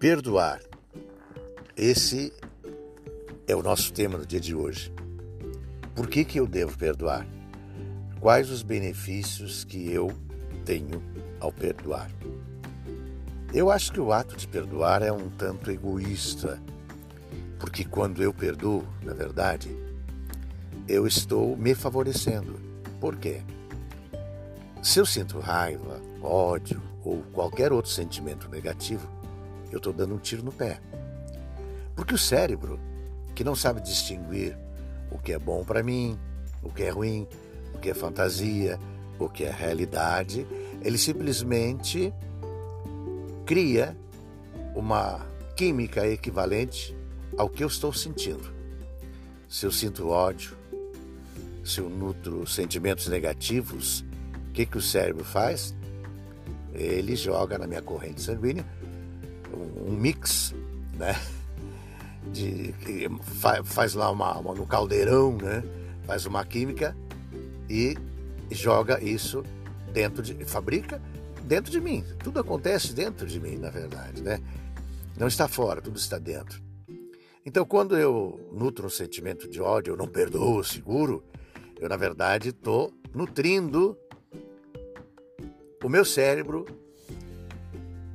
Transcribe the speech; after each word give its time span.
Perdoar. 0.00 0.62
Esse 1.76 2.32
é 3.46 3.54
o 3.54 3.62
nosso 3.62 3.92
tema 3.92 4.16
no 4.16 4.24
dia 4.24 4.40
de 4.40 4.54
hoje. 4.54 4.90
Por 5.94 6.08
que, 6.08 6.24
que 6.24 6.40
eu 6.40 6.46
devo 6.46 6.74
perdoar? 6.78 7.26
Quais 8.18 8.48
os 8.48 8.62
benefícios 8.62 9.62
que 9.62 9.92
eu 9.92 10.10
tenho 10.64 11.02
ao 11.38 11.52
perdoar? 11.52 12.10
Eu 13.52 13.70
acho 13.70 13.92
que 13.92 14.00
o 14.00 14.10
ato 14.10 14.38
de 14.38 14.48
perdoar 14.48 15.02
é 15.02 15.12
um 15.12 15.28
tanto 15.28 15.70
egoísta, 15.70 16.58
porque 17.58 17.84
quando 17.84 18.22
eu 18.22 18.32
perdoo, 18.32 18.82
na 19.02 19.12
verdade, 19.12 19.68
eu 20.88 21.06
estou 21.06 21.58
me 21.58 21.74
favorecendo. 21.74 22.58
Por 22.98 23.16
quê? 23.16 23.42
Se 24.82 24.98
eu 24.98 25.04
sinto 25.04 25.38
raiva, 25.38 26.00
ódio 26.22 26.80
ou 27.04 27.22
qualquer 27.34 27.70
outro 27.70 27.90
sentimento 27.90 28.48
negativo, 28.48 29.19
eu 29.70 29.78
estou 29.78 29.92
dando 29.92 30.14
um 30.14 30.18
tiro 30.18 30.42
no 30.42 30.52
pé. 30.52 30.80
Porque 31.94 32.14
o 32.14 32.18
cérebro, 32.18 32.78
que 33.34 33.44
não 33.44 33.54
sabe 33.54 33.80
distinguir 33.80 34.56
o 35.10 35.18
que 35.18 35.32
é 35.32 35.38
bom 35.38 35.64
para 35.64 35.82
mim, 35.82 36.18
o 36.62 36.70
que 36.70 36.82
é 36.82 36.90
ruim, 36.90 37.26
o 37.74 37.78
que 37.78 37.90
é 37.90 37.94
fantasia, 37.94 38.78
o 39.18 39.28
que 39.28 39.44
é 39.44 39.50
realidade, 39.50 40.46
ele 40.82 40.98
simplesmente 40.98 42.12
cria 43.44 43.96
uma 44.74 45.26
química 45.56 46.06
equivalente 46.06 46.96
ao 47.36 47.48
que 47.48 47.62
eu 47.62 47.68
estou 47.68 47.92
sentindo. 47.92 48.52
Se 49.48 49.66
eu 49.66 49.72
sinto 49.72 50.08
ódio, 50.08 50.56
se 51.64 51.80
eu 51.80 51.90
nutro 51.90 52.46
sentimentos 52.46 53.08
negativos, 53.08 54.04
o 54.48 54.52
que, 54.52 54.64
que 54.64 54.78
o 54.78 54.82
cérebro 54.82 55.24
faz? 55.24 55.74
Ele 56.72 57.16
joga 57.16 57.58
na 57.58 57.66
minha 57.66 57.82
corrente 57.82 58.22
sanguínea 58.22 58.64
um, 59.54 59.92
mix, 59.92 60.54
né? 60.94 61.20
De, 62.32 62.72
que 62.84 63.08
faz, 63.64 63.94
lá 63.94 64.10
uma, 64.10 64.38
uma, 64.38 64.54
no 64.54 64.66
caldeirão, 64.66 65.36
né? 65.36 65.62
Faz 66.06 66.26
uma 66.26 66.44
química 66.44 66.96
e 67.68 67.96
joga 68.50 69.02
isso 69.02 69.44
dentro 69.92 70.22
de. 70.22 70.44
fabrica 70.44 71.00
dentro 71.50 71.70
de 71.70 71.80
mim. 71.80 72.04
Tudo 72.22 72.38
acontece 72.38 72.92
dentro 72.92 73.26
de 73.26 73.40
mim, 73.40 73.56
na 73.56 73.70
verdade, 73.70 74.22
né? 74.22 74.40
Não 75.18 75.26
está 75.26 75.48
fora, 75.48 75.82
tudo 75.82 75.98
está 75.98 76.16
dentro. 76.16 76.62
Então, 77.44 77.64
quando 77.64 77.96
eu 77.96 78.48
nutro 78.52 78.86
um 78.86 78.90
sentimento 78.90 79.48
de 79.48 79.60
ódio, 79.60 79.92
eu 79.92 79.96
não 79.96 80.06
perdoo, 80.06 80.62
seguro, 80.62 81.24
eu, 81.80 81.88
na 81.88 81.96
verdade, 81.96 82.50
estou 82.50 82.92
nutrindo 83.12 83.98
o 85.82 85.88
meu 85.88 86.04
cérebro 86.04 86.66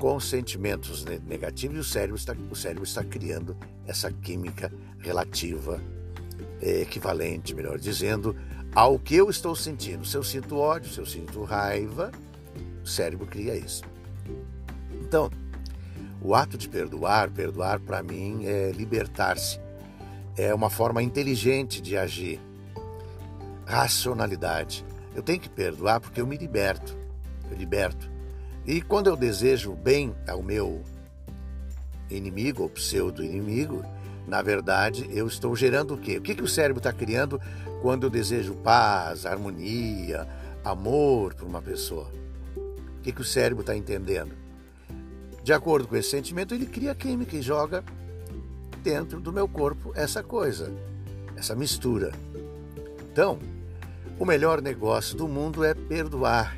com 0.05 0.19
sentimentos 0.19 1.03
negativos 1.03 1.77
e 1.77 1.79
o 1.79 1.83
cérebro 1.83 2.15
está, 2.15 2.35
o 2.51 2.55
cérebro 2.55 2.83
está 2.83 3.03
criando 3.03 3.57
essa 3.87 4.11
química 4.11 4.71
relativa, 4.99 5.81
é, 6.61 6.81
equivalente, 6.81 7.55
melhor 7.55 7.79
dizendo, 7.79 8.35
ao 8.75 8.99
que 8.99 9.15
eu 9.15 9.31
estou 9.31 9.55
sentindo. 9.55 10.05
Se 10.05 10.15
eu 10.15 10.23
sinto 10.23 10.59
ódio, 10.59 10.91
se 10.91 10.99
eu 10.99 11.07
sinto 11.07 11.43
raiva, 11.43 12.11
o 12.83 12.87
cérebro 12.87 13.25
cria 13.25 13.55
isso. 13.55 13.81
Então, 15.01 15.31
o 16.21 16.35
ato 16.35 16.55
de 16.55 16.69
perdoar, 16.69 17.31
perdoar 17.31 17.79
para 17.79 18.03
mim 18.03 18.45
é 18.45 18.71
libertar-se. 18.73 19.59
É 20.37 20.53
uma 20.53 20.69
forma 20.69 21.01
inteligente 21.01 21.81
de 21.81 21.97
agir. 21.97 22.39
Racionalidade. 23.65 24.85
Eu 25.15 25.23
tenho 25.23 25.39
que 25.39 25.49
perdoar 25.49 25.99
porque 25.99 26.21
eu 26.21 26.27
me 26.27 26.37
liberto. 26.37 26.95
Eu 27.49 27.57
liberto. 27.57 28.13
E 28.65 28.81
quando 28.81 29.07
eu 29.07 29.15
desejo 29.15 29.73
bem 29.73 30.15
ao 30.27 30.41
meu 30.41 30.81
inimigo 32.09 32.63
ou 32.63 32.69
pseudo-inimigo, 32.69 33.83
na 34.27 34.41
verdade 34.41 35.07
eu 35.11 35.27
estou 35.27 35.55
gerando 35.55 35.93
o 35.93 35.97
quê? 35.97 36.17
O 36.17 36.21
que, 36.21 36.33
que 36.33 36.43
o 36.43 36.47
cérebro 36.47 36.79
está 36.79 36.91
criando 36.91 37.39
quando 37.81 38.07
eu 38.07 38.09
desejo 38.09 38.55
paz, 38.55 39.25
harmonia, 39.25 40.27
amor 40.63 41.35
para 41.35 41.45
uma 41.45 41.61
pessoa? 41.61 42.11
O 42.55 43.01
que, 43.03 43.11
que 43.11 43.21
o 43.21 43.25
cérebro 43.25 43.61
está 43.61 43.75
entendendo? 43.75 44.33
De 45.43 45.53
acordo 45.53 45.87
com 45.87 45.95
esse 45.95 46.09
sentimento, 46.09 46.55
ele 46.55 46.65
cria 46.65 46.95
química 46.95 47.35
e 47.35 47.41
joga 47.41 47.83
dentro 48.81 49.19
do 49.19 49.31
meu 49.31 49.47
corpo 49.47 49.91
essa 49.95 50.23
coisa, 50.23 50.73
essa 51.35 51.55
mistura. 51.55 52.11
Então, 53.11 53.37
o 54.17 54.25
melhor 54.25 54.59
negócio 54.59 55.15
do 55.15 55.27
mundo 55.27 55.63
é 55.63 55.75
perdoar. 55.75 56.57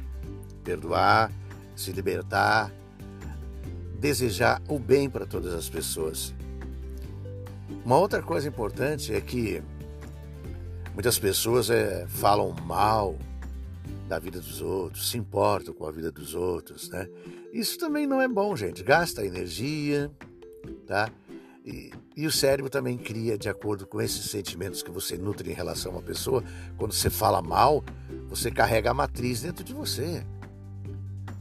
Perdoar 0.64 1.32
se 1.78 1.92
libertar, 1.92 2.72
desejar 4.00 4.62
o 4.68 4.78
bem 4.78 5.10
para 5.10 5.26
todas 5.26 5.54
as 5.54 5.70
pessoas. 5.70 6.34
Uma 7.86 7.98
outra 7.98 8.22
coisa 8.22 8.48
importante 8.48 9.14
é 9.14 9.22
que 9.22 9.62
muitas 10.94 11.18
pessoas 11.18 11.70
é, 11.70 12.06
falam 12.08 12.54
mal 12.66 13.18
da 14.08 14.20
vida 14.20 14.40
dos 14.40 14.62
outros, 14.62 15.10
se 15.10 15.18
importam 15.18 15.74
com 15.74 15.86
a 15.86 15.92
vida 15.92 16.12
dos 16.12 16.34
outros, 16.34 16.90
né? 16.90 17.08
Isso 17.52 17.78
também 17.78 18.06
não 18.06 18.22
é 18.22 18.28
bom, 18.28 18.56
gente. 18.56 18.84
Gasta 18.84 19.26
energia, 19.26 20.12
tá? 20.86 21.10
E, 21.66 21.92
e, 22.16 22.26
o 22.26 22.32
cérebro 22.32 22.70
também 22.70 22.98
cria, 22.98 23.38
de 23.38 23.50
acordo 23.50 23.86
com 23.86 24.02
esses 24.02 24.32
sentimentos 24.32 24.82
que 24.82 24.90
você 24.90 25.18
nutre 25.18 25.52
em 25.52 25.54
relação 25.54 25.92
a 25.92 25.96
uma 25.96 26.02
pessoa, 26.02 26.42
quando 26.78 26.94
você 26.94 27.10
fala 27.10 27.42
mal, 27.42 27.84
você 28.30 28.50
carrega 28.50 28.92
a 28.92 28.94
matriz 28.94 29.42
dentro 29.42 29.66
de 29.66 29.74
você. 29.74 30.26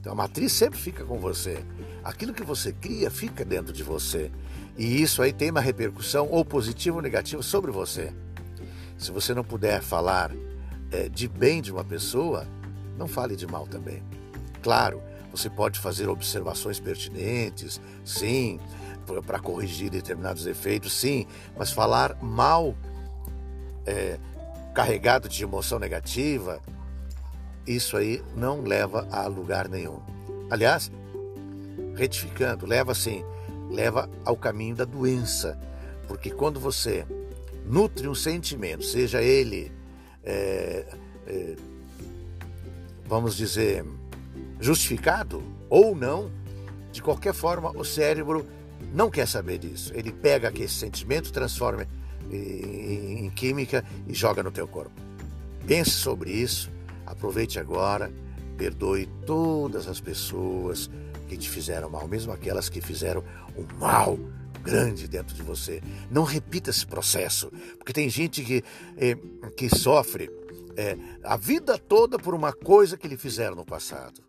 Então 0.06 0.14
a 0.14 0.16
matriz 0.16 0.52
sempre 0.52 0.78
fica 0.78 1.04
com 1.04 1.18
você. 1.18 1.64
Aquilo 2.04 2.32
que 2.32 2.44
você 2.44 2.72
cria 2.72 3.10
fica 3.10 3.44
dentro 3.44 3.72
de 3.72 3.82
você. 3.82 4.30
E 4.78 5.02
isso 5.02 5.20
aí 5.20 5.32
tem 5.32 5.50
uma 5.50 5.60
repercussão 5.60 6.28
ou 6.30 6.44
positiva 6.44 6.98
ou 6.98 7.02
negativa 7.02 7.42
sobre 7.42 7.72
você. 7.72 8.14
Se 8.96 9.10
você 9.10 9.34
não 9.34 9.42
puder 9.42 9.82
falar 9.82 10.30
é, 10.92 11.08
de 11.08 11.26
bem 11.26 11.60
de 11.60 11.72
uma 11.72 11.82
pessoa, 11.82 12.46
não 12.96 13.08
fale 13.08 13.34
de 13.34 13.48
mal 13.48 13.66
também. 13.66 14.00
Claro, 14.62 15.02
você 15.32 15.50
pode 15.50 15.80
fazer 15.80 16.08
observações 16.08 16.78
pertinentes, 16.78 17.80
sim, 18.04 18.60
para 19.26 19.40
corrigir 19.40 19.90
determinados 19.90 20.46
efeitos, 20.46 20.92
sim, 20.92 21.26
mas 21.58 21.72
falar 21.72 22.16
mal, 22.22 22.76
é, 23.84 24.20
carregado 24.72 25.28
de 25.28 25.42
emoção 25.42 25.80
negativa, 25.80 26.60
isso 27.66 27.96
aí 27.96 28.22
não 28.36 28.60
leva 28.60 29.06
a 29.10 29.26
lugar 29.26 29.68
nenhum. 29.68 30.00
Aliás, 30.50 30.90
retificando, 31.96 32.66
leva 32.66 32.92
assim, 32.92 33.24
leva 33.70 34.08
ao 34.24 34.36
caminho 34.36 34.76
da 34.76 34.84
doença, 34.84 35.58
porque 36.06 36.30
quando 36.30 36.60
você 36.60 37.04
nutre 37.64 38.06
um 38.06 38.14
sentimento, 38.14 38.84
seja 38.84 39.20
ele, 39.20 39.72
é, 40.22 40.86
é, 41.26 41.56
vamos 43.06 43.36
dizer, 43.36 43.84
justificado 44.60 45.42
ou 45.68 45.96
não, 45.96 46.30
de 46.92 47.02
qualquer 47.02 47.34
forma 47.34 47.70
o 47.72 47.84
cérebro 47.84 48.46
não 48.94 49.10
quer 49.10 49.26
saber 49.26 49.58
disso. 49.58 49.92
Ele 49.94 50.12
pega 50.12 50.48
aquele 50.48 50.68
sentimento, 50.68 51.32
transforma 51.32 51.86
em, 52.30 53.26
em 53.26 53.30
química 53.30 53.84
e 54.06 54.14
joga 54.14 54.42
no 54.42 54.52
teu 54.52 54.68
corpo. 54.68 54.92
Pense 55.66 55.90
sobre 55.90 56.30
isso 56.30 56.70
Aproveite 57.06 57.58
agora, 57.58 58.12
perdoe 58.56 59.06
todas 59.24 59.86
as 59.86 60.00
pessoas 60.00 60.90
que 61.28 61.36
te 61.36 61.48
fizeram 61.48 61.88
mal, 61.88 62.06
mesmo 62.08 62.32
aquelas 62.32 62.68
que 62.68 62.80
fizeram 62.80 63.22
um 63.56 63.78
mal 63.78 64.18
grande 64.62 65.06
dentro 65.06 65.34
de 65.34 65.42
você. 65.42 65.80
Não 66.10 66.24
repita 66.24 66.70
esse 66.70 66.86
processo, 66.86 67.50
porque 67.78 67.92
tem 67.92 68.08
gente 68.10 68.42
que, 68.42 68.64
é, 68.96 69.16
que 69.56 69.68
sofre 69.74 70.30
é, 70.76 70.96
a 71.22 71.36
vida 71.36 71.78
toda 71.78 72.18
por 72.18 72.34
uma 72.34 72.52
coisa 72.52 72.96
que 72.96 73.08
lhe 73.08 73.16
fizeram 73.16 73.54
no 73.56 73.64
passado. 73.64 74.20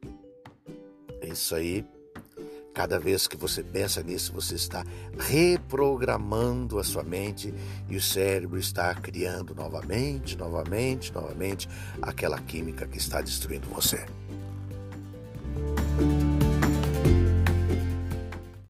É 1.22 1.30
isso 1.30 1.56
aí 1.56 1.84
Cada 2.78 3.00
vez 3.00 3.28
que 3.28 3.36
você 3.36 3.64
pensa 3.64 4.04
nisso, 4.04 4.32
você 4.32 4.54
está 4.54 4.86
reprogramando 5.18 6.78
a 6.78 6.84
sua 6.84 7.02
mente 7.02 7.52
e 7.90 7.98
o 7.98 8.02
cérebro 8.02 8.60
está 8.60 8.94
criando 8.94 9.56
novamente, 9.56 10.38
novamente, 10.38 11.12
novamente 11.12 11.68
aquela 12.00 12.38
química 12.38 12.86
que 12.86 13.00
está 13.00 13.20
destruindo 13.20 13.68
você. 13.68 14.06